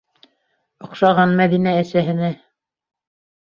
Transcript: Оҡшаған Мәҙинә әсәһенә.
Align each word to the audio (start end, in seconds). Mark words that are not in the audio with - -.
Оҡшаған 0.87 1.37
Мәҙинә 1.41 1.77
әсәһенә. 1.85 2.33